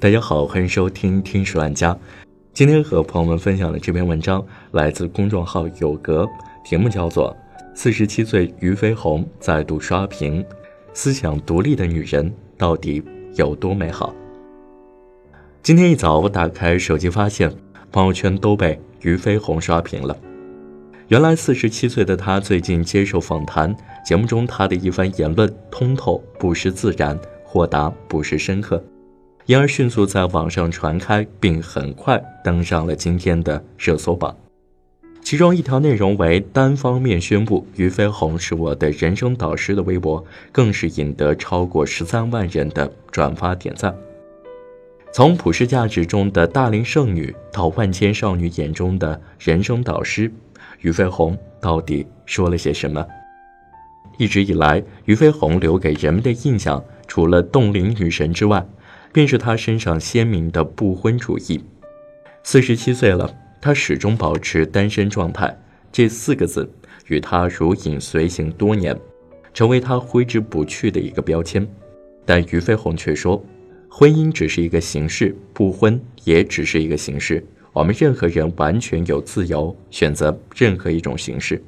[0.00, 1.92] 大家好，欢迎收听《听书万家》。
[2.54, 6.26] 今天和朋友们分享的这篇文章来自公众号有格，
[6.64, 7.36] 题目叫做
[7.74, 10.42] 《四十七岁俞飞鸿再度刷屏》，
[10.94, 13.02] 思想独立的女人到底
[13.34, 14.14] 有多美好？
[15.62, 17.52] 今天一早我打开手机，发现
[17.92, 20.16] 朋友圈都被俞飞鸿刷屏了。
[21.08, 28.84] 原来四十七岁的他最近接受访谈，节目中他的一番言论通透不失自然，豁达不失深刻，
[29.46, 34.36] 因而迅速在网上传开，并很快登上了今天的热搜榜。
[35.22, 43.94] 其中一条内容为单方面宣布俞飞鸿是我的人生导师的微博，更是引得超过十三万人的转发点赞。
[45.10, 50.30] 从普世价值中的大龄剩女，到万千少女眼中的人生导师。
[50.80, 53.04] 俞飞鸿到底说了些什么？
[54.16, 58.66] 一直以来，俞飞鸿留给人们的印象，除了冻龄女神之外，
[59.12, 61.62] 便是她身上鲜明的不婚主义。
[62.42, 65.56] 四十七岁了，她始终保持单身状态，
[65.92, 66.68] 这四个字
[67.06, 68.96] 与她如影随形多年，
[69.52, 71.66] 成为她挥之不去的一个标签。
[72.24, 73.44] 但俞飞鸿却说，
[73.88, 77.44] 婚姻只是一个形式，不婚也只是一个形式。
[77.78, 81.62] 我们任何人完全有自由选择任何一种形式，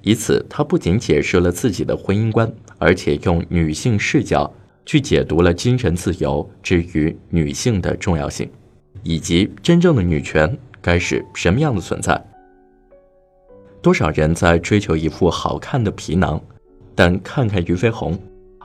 [0.00, 4.50] 以此，他不仅解释了自己的婚姻观，而且用女性视角
[4.86, 8.50] 去解读了精神自由之于女性的重要性，
[9.02, 12.18] 以及真正的女权该是什么样的存在。
[13.82, 16.42] 多少人在追求一副好看的皮囊，
[16.94, 18.18] 但看看俞飞鸿，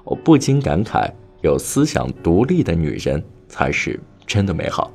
[0.05, 4.89] 我不禁感慨：有思想独立的女人才是真的美好。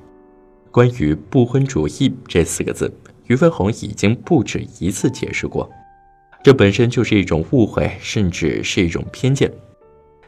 [0.71, 2.93] 关于不婚主义这四个字，
[3.27, 5.69] 俞飞鸿已经不止一次解释过，
[6.45, 9.51] 这本身就是一种误会，甚至是一种偏见。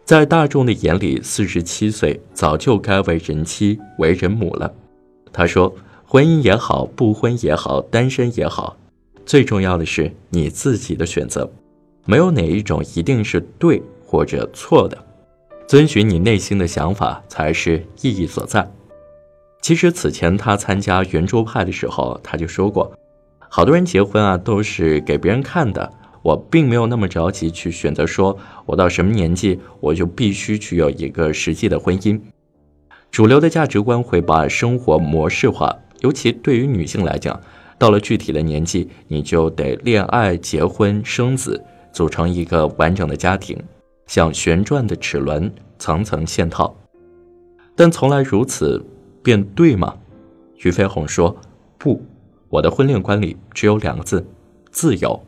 [0.04, 4.74] 在大众的眼里，四十七岁早就该为人妻、为人母了。
[5.32, 5.72] 他说
[6.04, 8.76] ：“婚姻也好，不婚也好，单身也好，
[9.24, 11.48] 最重要的是你自己的选择，
[12.04, 14.98] 没有哪一种一定是对或者错的，
[15.68, 18.68] 遵循你内心的想法才是意义所在。”
[19.62, 22.92] 其实此前他参加圆桌派的时候，他就说过，
[23.48, 25.88] 好多人结婚啊都是给别人看的，
[26.20, 28.36] 我并没有那么着急去选择，说
[28.66, 32.20] 我到什么年纪我就必须去有一个实际的婚姻。
[33.12, 37.40] 主流的价值观会把生活模式化，尤其对于女性来讲，
[37.78, 41.62] 到了具体的年纪，你就得恋爱、结婚、生子，
[41.92, 43.56] 组成一个完整的家庭，
[44.08, 46.74] 像旋转的齿轮，层层嵌套，
[47.76, 48.84] 但从来如此。
[49.22, 49.96] 便对吗？
[50.56, 51.36] 俞飞鸿说
[51.78, 52.00] ：“不，
[52.48, 54.24] 我的婚恋观里只有两个字：
[54.70, 55.20] 自由。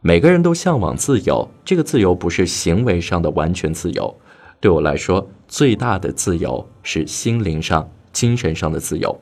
[0.00, 4.12] 每个人都向往自由，这个自由不是行为上的完全自由。
[4.58, 9.14] 对我来说，最大的自由是心灵上、精神上的自由。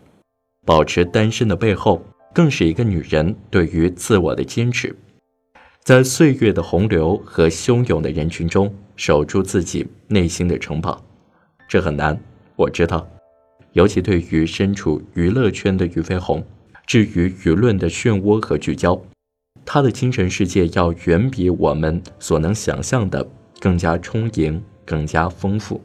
[0.64, 4.96] 保持单身的背后，更是一个女人对于自我的坚持，
[5.82, 11.02] 在岁月的洪流和汹涌的人群中，守住自己内心的城堡。
[11.68, 12.18] 这很难，
[12.54, 13.06] 我知道。”
[13.78, 16.44] 尤其对于身处娱乐圈的俞飞鸿，
[16.84, 19.00] 至于舆论的漩涡和聚焦，
[19.64, 23.24] 他的精神世界要远比我们所能想象的
[23.60, 25.80] 更加充盈、更加丰富。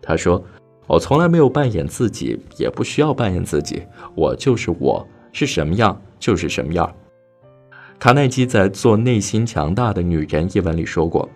[0.00, 0.40] 他说
[0.86, 3.82] ：“我从来没有扮演自己，也不需要扮演自己，
[4.14, 6.94] 我就是我，是什么样就是什么样。”
[7.98, 11.28] 卡耐基在《做内心强大的女人》一文里说过：“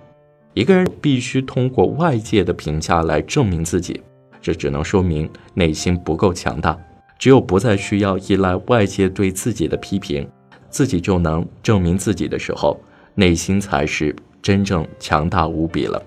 [0.55, 4.01] 一个人必须通过外界的评价来证明自己。”
[4.41, 6.79] 这只能说明内心不够强大。
[7.19, 10.27] 只有不再需要依赖外界对自己的批评，
[10.71, 12.81] 自己就能证明自己的时候，
[13.15, 16.03] 内心才是真正强大无比了。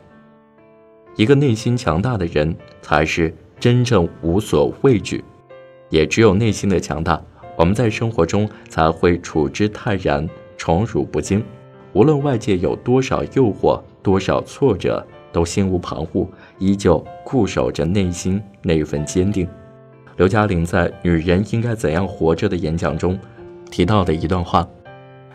[1.16, 5.24] 一个内心强大的人，才是真正无所畏惧。
[5.92, 7.22] 也只有内心的强大，
[7.56, 10.28] 我们在生活中才会处之泰然，
[10.58, 11.44] 宠辱不惊。
[11.94, 15.06] 无论外界有多少诱惑，多少挫折。
[15.34, 16.26] 都心无旁骛，
[16.60, 19.46] 依旧固守着内心那份坚定。
[20.16, 23.20] 刘嘉玲在《女人应该怎样活着》的演讲中
[23.72, 24.66] 提到的一段话：，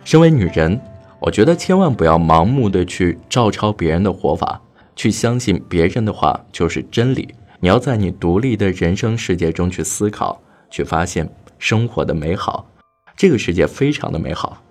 [0.04, 0.80] 身为女人，
[1.20, 4.62] 我觉得千万不要盲目的去照抄别人的活法，
[4.94, 7.34] 去相信别人的话就是真理。
[7.58, 10.40] 你要在你独立的人生世界中去思考，
[10.70, 11.28] 去发现
[11.58, 12.64] 生活的美好。
[13.16, 14.62] 这个世界非常的美好。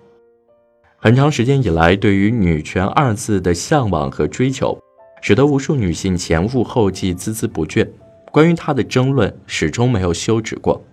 [0.96, 4.76] 很长时间以来，对于“女权”二字的向往和追求。
[5.20, 7.88] 使得无数女性前赴后继、孜孜不倦。
[8.30, 10.84] 关于她的争论始终没有休止过。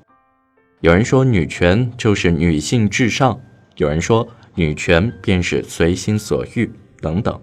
[0.82, 3.40] 有人说女权就是女性至上，
[3.78, 6.70] 有人说女权便是随心所欲，
[7.02, 7.40] 等等。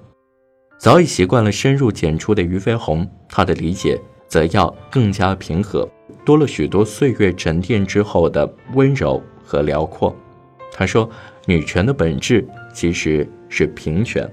[0.79, 5.89] 早已习惯了深入浅出的俞飞鸿，他的理解则要更加平和，
[6.25, 10.15] 多了许多岁月沉淀之后的温柔和辽阔。
[10.73, 11.09] 他说
[11.47, 14.29] ：“女权的本质其实是平权，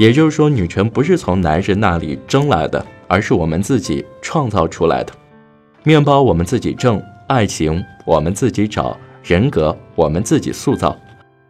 [0.00, 5.12] 也就是说，女权不是从男人那里争来的，而是我们自己创造出来的。
[5.82, 10.96] 面包我们自己挣，爱情我们自己找，人格我们自己塑造。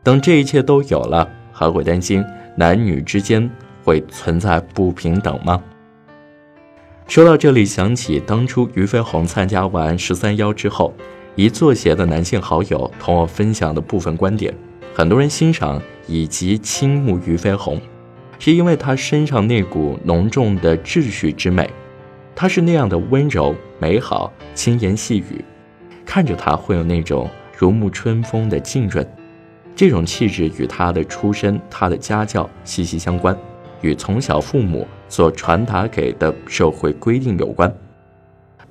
[0.02, 2.25] 等这一切都有了，还会担心
[2.56, 3.49] 男女之间？”
[3.85, 5.62] 会存在不平等吗？
[7.06, 10.93] 说到这里，想起当初俞飞鸿参加完十三邀之后，
[11.37, 14.53] 一作协的男性好友同我分享的部分观点，
[14.93, 17.81] 很多人欣赏以及倾慕俞飞鸿，
[18.40, 21.70] 是因为他身上那股浓重的秩序之美，
[22.34, 25.44] 他是那样的温柔美好、轻言细语，
[26.06, 29.06] 看着他会有那种如沐春风的浸润，
[29.76, 33.37] 这种气质与他的出身、他的家教息息相关。
[33.82, 37.75] 与从小父母所传达给的社会规定有关。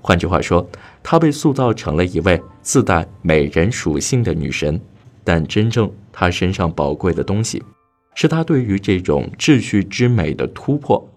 [0.01, 0.67] 换句话说，
[1.01, 4.79] 她被塑造成了一位自带美人属性的女神。
[5.23, 7.63] 但真正她身上宝贵的东西，
[8.15, 11.09] 是他对于这种秩序之美的突破，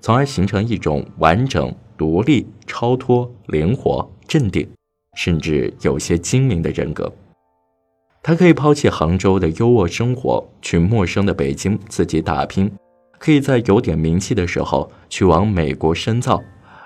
[0.00, 4.68] 从而形成一种完整、独立、超脱、灵活、镇定，
[5.16, 7.12] 甚至有些精明的人格。
[8.22, 12.70] 他可以抛弃杭州的优渥生活，去陌生的北京自己打拼。
[13.18, 16.42] 可以在有点名气的时候去往美国深造，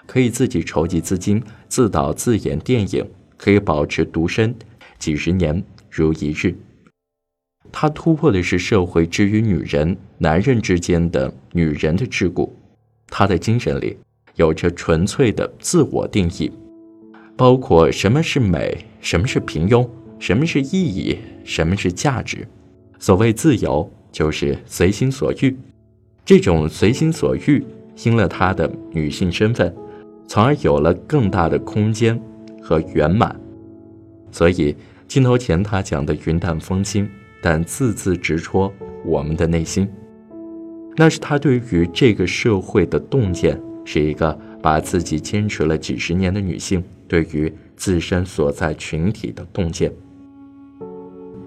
[0.06, 3.06] 可以自己筹集资金自导自演电影，
[3.37, 4.55] 可以保持独身
[4.99, 6.55] 几十年如一日。
[7.70, 12.48] 他突破的是社会之于女人、男人之间的女人的桎梏。
[13.08, 13.96] 他的精神里
[14.34, 16.50] 有着纯粹的自我定义，
[17.36, 22.46] 包括什么是美，什么是平庸，什么是意义，什么是价值。
[22.98, 25.56] 所谓自由，就是随心所欲。
[26.24, 27.64] 这种随心所欲，
[28.02, 29.72] 因了她的女性身份，
[30.26, 32.20] 从而有了更大的空间
[32.60, 33.38] 和圆满。
[34.32, 34.74] 所以
[35.06, 37.08] 镜头前她讲的云淡风轻，
[37.48, 38.72] 但字字直戳
[39.04, 39.88] 我们的内心。
[40.96, 49.93] 那是她对于这个社会的洞见，是一个把自己坚持了几十年的女性对于自身所在群体的洞见。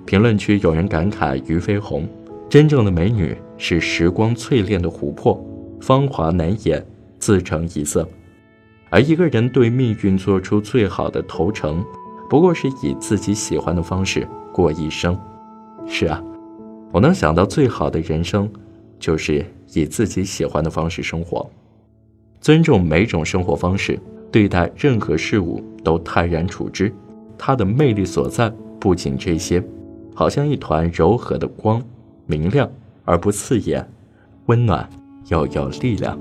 [0.05, 2.07] 评论区有人感慨俞飞鸿。
[2.47, 5.37] 真正的美女是时光淬炼的琥珀，
[5.81, 6.81] 芳华难掩，
[7.19, 8.07] 自成一色。
[8.89, 11.83] 而一个人对命运做出最好的投诚，
[12.29, 15.19] 不过是以自己喜欢的方式过一生。
[15.91, 16.23] 是啊，
[16.91, 18.49] 我能想到最好的人生，
[18.99, 19.43] 就是
[19.73, 21.49] 以自己喜欢的方式生活，
[22.39, 23.99] 尊重每种生活方式，
[24.31, 26.93] 对待任何事物都泰然处之。
[27.37, 29.61] 它的魅力所在不仅这些，
[30.13, 31.81] 好像一团柔和的光。
[32.27, 32.69] 明亮
[33.05, 33.89] 而不刺眼，
[34.45, 34.87] 温暖
[35.29, 36.15] 又有力量。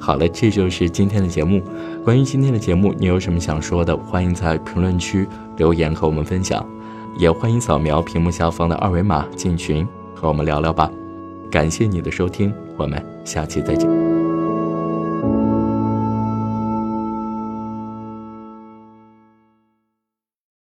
[0.00, 1.62] 好了，这就是今天的节目。
[2.04, 3.96] 关于今天的节目，你有什么想说的？
[3.96, 5.24] 欢迎在评论区
[5.56, 6.66] 留言和我们分享，
[7.18, 10.88] 也欢迎扫描屏幕下方的二维码进群和我们聊聊吧。
[11.50, 14.07] 感谢你的收听，我们下期再见。